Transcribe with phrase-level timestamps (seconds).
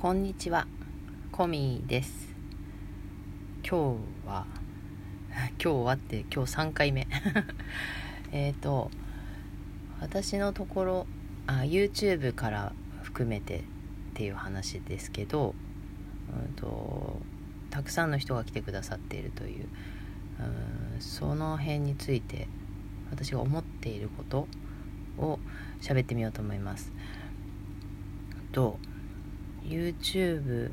[0.00, 0.66] こんにちは、
[1.30, 2.34] コミです。
[3.62, 4.46] 今日は、
[5.62, 7.06] 今日はって今日3回目。
[8.32, 8.90] えっと、
[10.00, 11.06] 私のところ
[11.46, 13.62] あ、YouTube から含めてっ
[14.14, 15.54] ていう話ですけど、
[16.34, 17.20] うんと、
[17.68, 19.68] たくさんの人が来てくださっているという、
[20.94, 22.48] うんその辺について
[23.10, 24.48] 私が思っていること
[25.18, 25.38] を
[25.82, 26.90] 喋ってみようと思います。
[28.52, 28.78] と
[29.64, 30.72] YouTube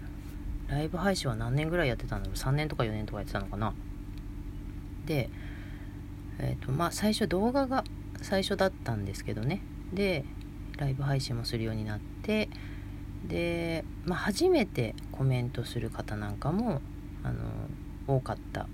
[0.67, 3.73] ライブ配信は何年ぐらいやってたんだろう？3年とか4年とかやってたのかな？
[5.05, 5.29] で
[6.39, 7.83] えっ、ー、とまあ最初動画が
[8.21, 9.61] 最初だったんですけどね。
[9.93, 10.25] で
[10.77, 12.49] ライブ配信もするようになって
[13.27, 16.81] で、まあ、初めてコメントする方なんかも
[17.23, 17.39] あの
[18.07, 18.67] 多かった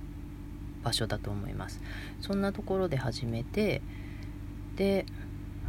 [0.83, 1.81] 場所だと思います。
[2.21, 3.81] そんなところで始めて
[4.75, 5.05] で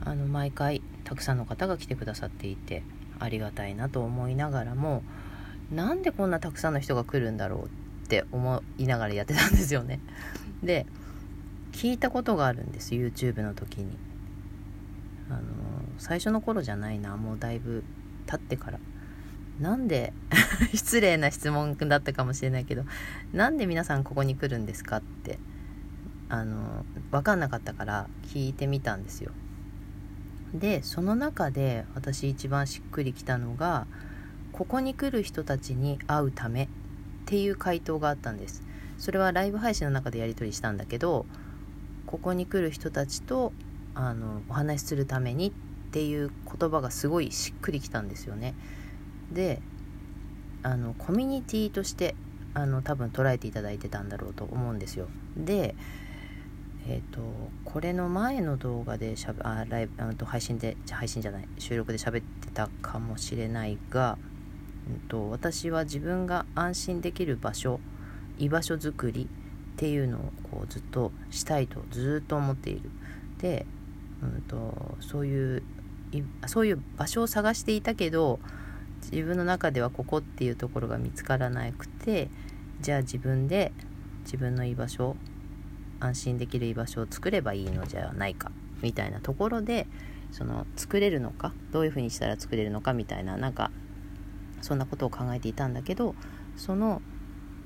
[0.05, 2.83] あの毎回たくさんの方が来てくださっていて
[3.19, 5.03] ありがたいなと思いながらも
[5.71, 10.01] なんでこんなたくさんの人が来るんだろうって思いながらやってたんですよね。
[10.63, 10.87] で
[11.73, 13.97] 聞いたことがあるんです YouTube の時に。
[15.31, 15.41] あの
[15.97, 17.83] 最初の頃じゃないなもうだいぶ
[18.27, 18.79] 経ってから。
[19.61, 20.13] なんで
[20.75, 22.85] 失礼な質問だったかもしれないけど
[23.33, 25.39] なんで皆さんここに来るんですかって
[26.29, 29.31] あの分かんなかったから聞いてみたんですよ
[30.55, 33.87] でその中で私一番しっくりきたのが
[34.53, 36.69] ここに来る人たちに会うためっ
[37.27, 38.63] ていう回答があったんです。
[38.97, 41.27] それはライブ配信の中でやり取りしたんだけど
[42.07, 43.53] ここに来る人たちと
[43.95, 45.53] あのお話しするためにっ
[45.91, 48.55] ていう言葉がすごいしっくりきたんですよね。
[49.33, 49.61] で
[50.63, 52.15] あのコミュニティとして
[52.55, 55.09] あの多分捉えていただいてたんだろうと思うんですよ。
[55.37, 55.75] で
[56.87, 57.21] えっ、ー、と
[57.65, 64.19] これの前の動画でしゃべあライブあと配信で配信じゃない収録で喋ってたかもしれないが、
[64.89, 67.81] うんと、私は自分が安心できる場所
[68.39, 69.29] 居場所づくり
[69.75, 70.21] っていうのを
[70.51, 72.91] こうずっとしたいとずっと思っている。
[73.39, 73.67] で、
[74.23, 75.63] うんと、そういう
[76.47, 78.39] そういう場所を探していたけど
[79.11, 82.29] 自分の中ではここっていうところが見つからなくて
[82.81, 83.73] じゃあ自分で
[84.25, 85.17] 自分の居場所
[86.01, 88.51] 安心できる居場所を作ればいいのじゃないか
[88.83, 89.87] みたいなところで
[90.33, 93.71] その作れるのかどういうふうにしたら作れるのかみたいななんか
[94.61, 96.15] そんなことを考えていたんだけど
[96.57, 97.03] その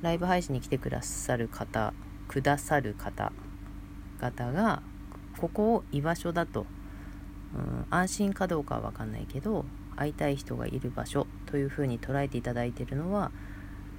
[0.02, 1.92] ライブ配信に来てくださる方
[2.28, 4.82] くださる方々が
[5.38, 6.66] ここを居場所だと、
[7.54, 9.64] うん、安心かどうかは分かんないけど
[9.96, 13.32] 会いたい人がいる場所というふうに捉えていただいてるのは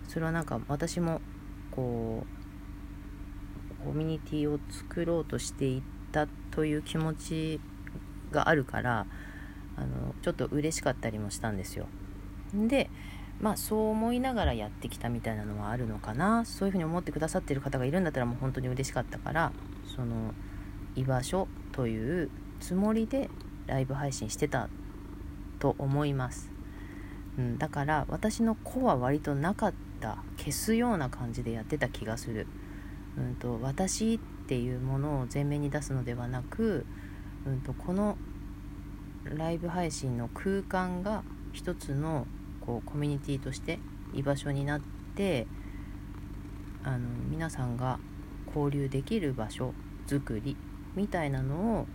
[0.08, 1.22] それはなんか私も
[1.72, 2.39] こう
[3.84, 5.82] コミュニティを作ろうとしていっ
[6.12, 7.60] たという気持ち
[8.32, 9.06] があるから
[9.76, 11.88] あのちょっと嬉しかったりもしたんですよ。
[12.54, 12.90] で
[13.40, 16.46] まあそう思いながらやってきたみたいなのはあるのかな。
[16.46, 19.52] そういうふうに思ってくださってる方がいるんだったらもう本当に嬉しかったから
[19.96, 20.34] その
[20.96, 22.30] 居場所という
[22.60, 23.30] つもりで
[23.68, 24.70] ライブ配信してた
[25.60, 26.52] と思います、
[27.38, 32.48] うん、だから私の子は割となかった消すような感じでやってた気がする。
[33.20, 36.86] うんと、私っていうものを前面に出すのではなく、
[37.46, 38.18] うんと、この
[39.26, 42.26] ライブ配信の空間が一つの
[42.62, 43.80] こうコミュニティとして
[44.14, 44.82] 居場所になっ
[45.16, 45.46] て
[46.84, 47.00] あの
[47.30, 48.00] 皆さんが
[48.48, 49.74] 交流できる場所
[50.08, 50.56] づくり
[50.96, 51.88] みたいなのを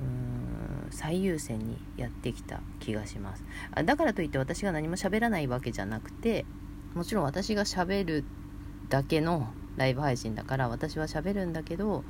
[0.00, 3.44] うん最優先にやってきた気がします。
[3.72, 6.44] あだからといって私が何も喋らないわけじゃなくて
[6.94, 8.24] もちろん私が喋る
[8.88, 12.04] だけのライブ配信だから私は喋るんだけど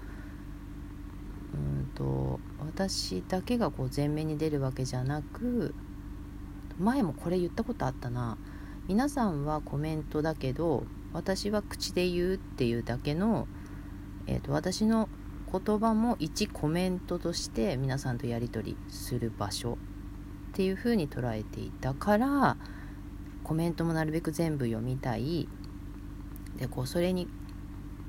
[1.54, 5.74] うんと私だけがこう前面に出るわけじゃなく
[6.78, 8.36] 前もこれ言ったことあったな。
[8.88, 13.48] 皆さんはコメントだけど私は口で言うっていうだけの、
[14.28, 15.08] えーと、私の
[15.50, 19.76] 言葉も一コメントとして皆さんとやり取りする場所っ
[20.52, 22.56] ていうふうに捉えていたから
[23.42, 25.48] コメントもなるべく全部読みたい。
[26.58, 27.28] でこうそれに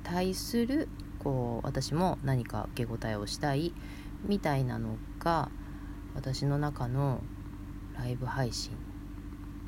[0.10, 0.88] 対する
[1.20, 3.74] こう私も何か受け答えをしたい
[4.26, 5.50] みたいなのが
[6.16, 7.22] 私の中の
[7.98, 8.72] ライブ配信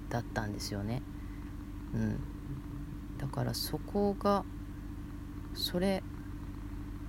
[0.09, 1.01] だったんですよね。
[1.93, 2.19] うん、
[3.17, 4.45] だからそこが
[5.53, 6.03] それ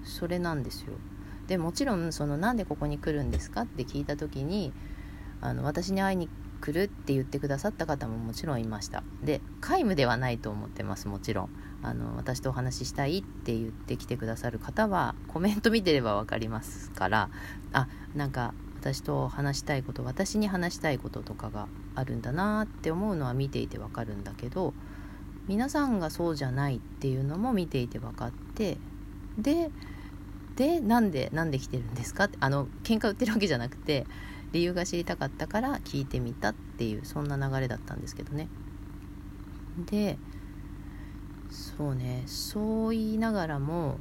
[0.03, 0.95] それなんですよ。
[1.47, 3.63] でもちろんそのなんでここに来るんですか？
[3.63, 4.73] って聞いた時に
[5.41, 6.29] あの私に会いに
[6.61, 11.51] 来るって言ってくださった方ももちろんいましたで皆無ではないと思ってますもちろん
[11.83, 17.31] あの私とお話ししたいって言ってきてくださる方はコメント見てれば分かりますから
[17.73, 24.75] あなんか私と話したいこと私に話したいこととかがあるんだなって思うのは見ていてわかるんだけど
[25.49, 28.79] 皆さんがそうじゃないっていうのも見ていて分かって
[29.39, 29.71] で
[30.57, 32.25] でなんでなんで来てるんですか？
[32.25, 34.07] ってあの喧嘩売ってるわけじゃなくて
[34.53, 38.49] 理由が知りたかったから聞いてみたっていうそんな流れだったんですけどね。
[39.87, 40.19] で
[41.51, 42.23] そうね。
[42.27, 43.99] そう言いながらも、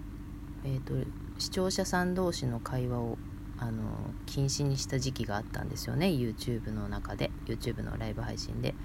[0.63, 0.93] えーと、
[1.37, 3.17] 視聴者さん同士の会話を
[3.57, 3.83] あの
[4.25, 6.07] 禁止にした時期があったんですよね。
[6.07, 7.31] YouTube の中で。
[7.45, 8.75] YouTube のライブ配信で。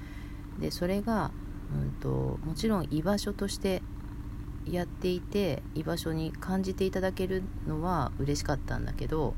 [0.59, 1.31] でそれが、
[1.73, 3.83] うんと、もちろん居場所として
[4.67, 9.35] やっていて居場所に感じていただけるのは嬉しかったんだけど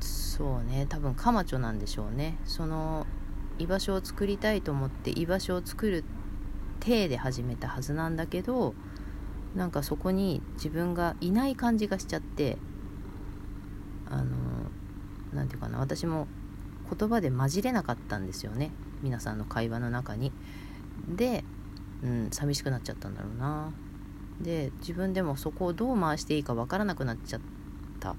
[0.00, 0.86] そうね。
[0.88, 2.36] 多分カマチョなんでしょうね。
[2.44, 3.06] その
[3.58, 6.04] 居場所を作りたいと思って居場所を作る
[6.80, 8.74] 体で始めたはずなんだけど
[9.54, 12.58] なんかそこに自分がいない感じがしちゃって
[14.10, 14.24] あの
[15.32, 16.26] 何て言うかな私も
[16.96, 18.70] 言葉で混じれなかったんですよね
[19.02, 20.32] 皆さんの会話の中に。
[21.08, 21.44] で、
[22.02, 23.72] うん、寂しくなっちゃったんだろうな。
[24.40, 27.40] で自分でもそこをどう回していいか分からなくなっちゃっ
[28.00, 28.16] た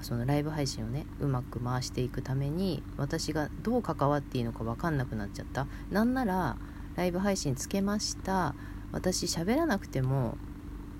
[0.00, 6.56] そのライブ配信をねうまく回していくために私がどう関わっていいのか分かんなくなっちゃったなんなら
[6.96, 8.54] ライブ配信つけました。
[8.92, 10.36] 私喋らなくても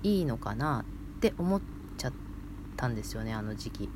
[0.01, 0.83] いいのかな
[1.17, 1.61] って思っ
[1.97, 2.13] ちゃっ
[2.75, 3.89] たんですよねあの時期。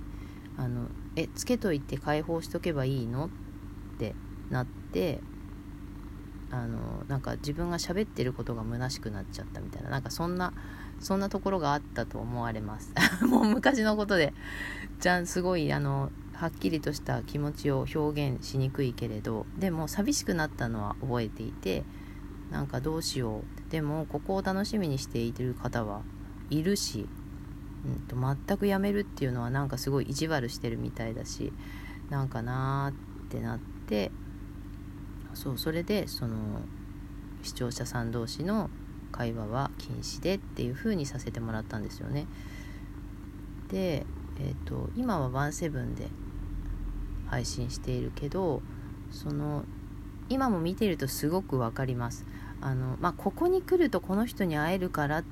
[0.57, 3.29] あのえつけといて解放しとけばいいのっ
[3.99, 4.15] て
[4.49, 5.19] なって
[6.49, 9.89] あのなんか自分が喋ってることが虚しくなっちゃったみたいな。
[9.89, 10.53] なんかそんな
[10.99, 12.93] そんなところがあったと思われます。
[13.25, 14.33] もう昔のことで。
[14.99, 21.83] じゃんすごいあのはっきりとした気持ちを表現しにくいけれどでも寂しくなったのは覚えていて
[22.51, 26.01] なんかどうしようでもここを楽しみにしている方は
[26.51, 27.07] いるし、
[27.85, 31.51] うんと、全くやめるっていうのはなんかすごい意地悪してるみたいだし
[32.09, 34.11] なんかなーってなって
[35.33, 36.61] そうそれでその
[37.41, 38.69] 視聴者さん同士の
[39.11, 42.27] 会話は禁止でっていう風にさせてもらったんですよね。
[43.69, 44.05] で、
[44.39, 46.07] えーと、今はワンセブンで
[47.29, 48.61] 配信しているけど
[49.11, 49.63] その
[50.29, 52.25] 今も見てるとすごく分かります。
[52.59, 55.23] あのまあ、ここに来るとこの人に会えるからっ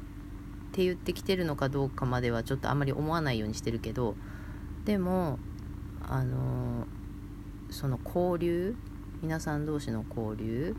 [0.72, 4.16] て言ってきてるのかどうかまではちょっとあんまり思わないようにしてるけど
[4.86, 5.40] でも
[6.08, 6.86] あの
[7.72, 8.76] その交流
[9.24, 10.76] 皆さん同士の交流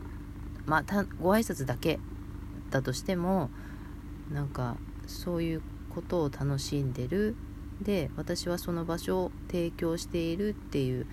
[0.65, 1.99] まあご挨拶だけ
[2.69, 3.49] だとしても
[4.31, 5.61] なんかそういう
[5.93, 7.35] ことを楽しんでる
[7.81, 11.05] で私はその場所を提供しているっていう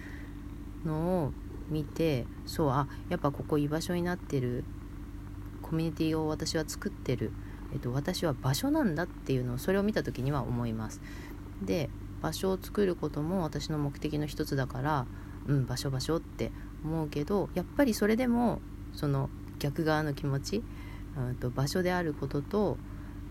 [0.84, 1.32] のを
[1.68, 4.64] 見てそうあやっぱここ居場所になってる
[5.62, 7.32] コミュニティを私は作ってる、
[7.72, 11.00] えっと、私は場所なんだっていうのをそれを見た時には思います。
[11.62, 11.88] で
[12.20, 15.06] 場所を作ることも私の目的の一つだから
[15.46, 16.52] うん場所場所って
[16.84, 18.60] 思うけどやっぱりそれでも
[18.92, 20.62] その逆側の気持ち、
[21.16, 22.76] うんと場所であることと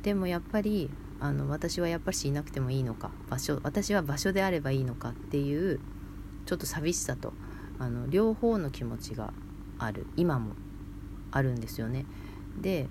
[0.03, 0.89] でもやっぱり
[1.23, 5.79] あの私はやっぱしいなくてもいいのか場所私は場所であればいいのかっていう
[6.45, 7.31] ちょっと寂しさと
[7.79, 9.31] あの両方の気持ちが
[9.79, 10.51] ある今も
[11.31, 12.05] あるんですよね。
[12.59, 12.89] で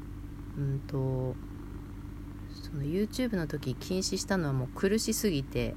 [0.57, 1.37] うんと
[2.65, 5.75] その YouTube の時禁止したのはもう苦しすぎて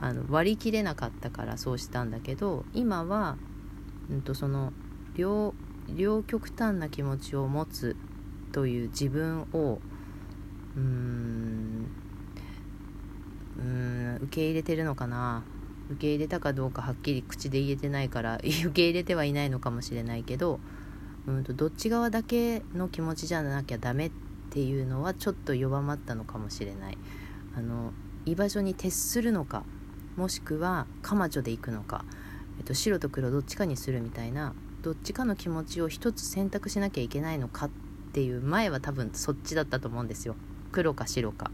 [0.00, 3.36] あの割り切れなかったからそうしたんだけど今は、
[4.10, 4.72] うんと、その
[5.14, 5.52] 両
[5.94, 7.96] 両極端な気持ちを持つ
[8.50, 9.80] という自分を
[10.76, 11.86] うーん。
[13.58, 14.16] うん。
[14.22, 15.44] 受け入れてるのかな？
[15.90, 20.60] 受け入れたかどうかはっきり口で言えてないから 受け入れてはいないのかもしれないけど
[21.26, 24.12] うんとどっち側だけの気持ちじゃなきゃダメっ
[24.50, 26.98] ていうのはちょっと弱まったのかもしれない。
[27.54, 27.92] あの
[28.24, 29.64] 居場所に徹するのか
[30.16, 32.04] もしくはカマチョで行くのか、
[32.58, 37.70] えっと、白と黒どっちかにするみたいなどっちかの気持ちを一つ選択しなきゃいけないのかっ
[38.12, 40.36] ていう前は多分そっちだったと思うんですよ。
[40.72, 41.50] 黒か白か。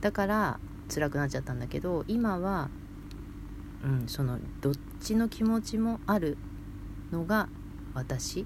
[0.00, 0.60] だから
[0.92, 2.68] 辛くなっちゃったんだけど今は、
[3.84, 6.36] うん、そのどっちの気持ちもある
[7.10, 7.48] のが
[7.94, 8.42] 私？
[8.42, 8.44] っ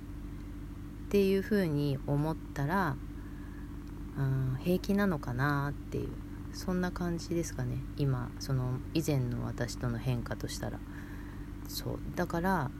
[1.08, 2.96] ていうふうに思ったら、
[4.16, 6.08] うん、平気なのかなっていう。
[6.54, 7.78] そんな感じですかね。
[7.96, 10.78] 今その以前の私との変化としたら。
[11.66, 11.98] そう。
[12.14, 12.70] だから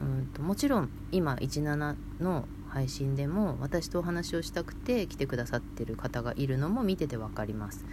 [0.00, 7.84] うんともちろん今17の配信でも私とお話をしたくて来てくださってる方がいるのも見てて分かります。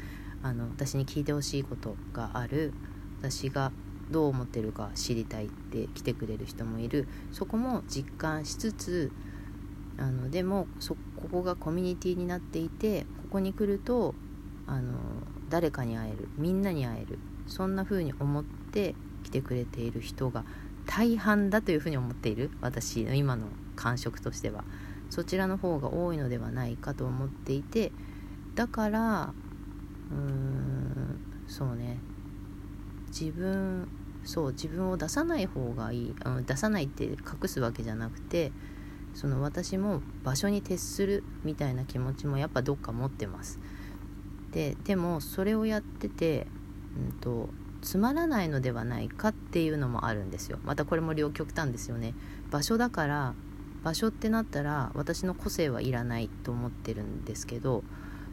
[0.44, 2.74] あの私に聞いてほしいことがある。
[3.20, 3.72] 私が
[4.12, 7.08] どう思ってるか知りたいって来てくれる人もいる。
[7.32, 9.12] そこも実感しつつ
[9.98, 14.14] あのでもそここがコミュニティになっていてここに来ると
[14.68, 14.94] あの
[15.50, 20.44] 誰かに会えるみんなに会えるそんな風に思って来てくれている人が
[20.86, 22.52] 大半だというふうに思っている。
[22.62, 24.64] 私の今の感触としては。
[25.10, 27.92] そちらの方が多いのではないかと思っていて
[28.56, 29.34] だから
[30.12, 32.00] うーんそうね。
[33.08, 33.88] 自分
[34.24, 37.18] そう自分を出さない方がいい、うん、出さないって隠
[37.48, 38.52] すわけじゃなくて
[39.14, 43.60] その私も場所に徹するみたいな気持ちもやっぱどっか持ってます。
[44.52, 46.48] ででもそれをやってて、
[46.98, 47.50] うんと、
[47.82, 50.60] つまらないのではないかっていうのもあるんですよ。
[50.64, 52.14] またこれも両極端ですよね。
[52.52, 53.34] 場所だから
[53.86, 57.84] 場所ってなったら私の個性はいらないと思ってるんですけど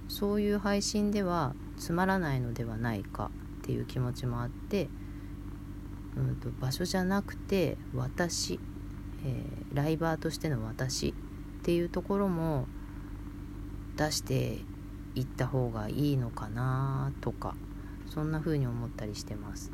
[0.08, 3.30] そういう配信ではつまらないのではないか
[3.60, 4.88] っていう気持ちもあって、
[6.16, 8.60] うんと、場所じゃなくて私、
[9.26, 11.12] えー、ライバーとしての私っ
[11.62, 12.66] ていうところも
[13.98, 14.56] 出して
[15.14, 17.54] いった方がいいのかなとか
[18.08, 19.70] そんな風に思ったりしてます。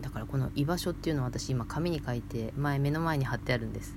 [0.00, 3.96] だからこの居場所っていうのは私今紙に書いて前目の前に貼ってあるんです。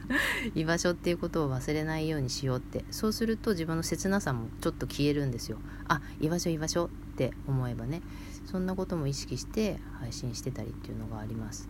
[0.54, 2.84] 居場所っていうことを忘れないようにしようって。
[2.90, 5.58] そうすると自分の切なさもちょっと消えるんですよ。
[5.88, 8.02] あ居場所居場所って思えばね。
[8.46, 11.68] そんなことも意識して配信してたりっていうのがあります。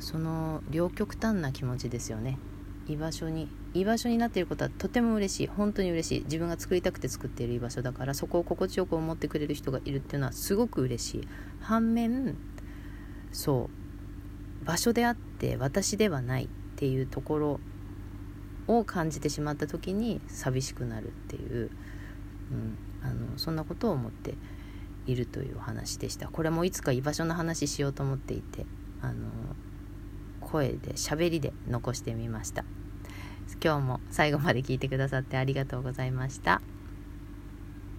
[0.00, 2.38] その両極端な気持ちですよね。
[2.86, 5.46] 居場所に居場所になっていることはとても嬉しい。
[5.46, 6.24] 本当に嬉しい。
[6.24, 11.28] 自分が作りたくて作っている居場所だからそこを心地よく思ってくれる人がいるっていうのはすごく嬉しい。
[11.60, 12.36] 反面
[13.32, 13.70] そ
[14.62, 17.60] う場所であって私ではないっていうところ
[18.66, 21.70] を感じてしまった時に寂しくなるっていう、
[22.50, 24.34] うん、あのそんなことを思って
[25.06, 26.28] いるというお話でした。
[26.28, 28.64] これもいつか居場所の話しようと思っていて
[29.02, 29.28] あの
[30.54, 32.64] 声で喋りで残してみました
[33.62, 36.62] 今日も最後まで聞いてくださってありがとうございました。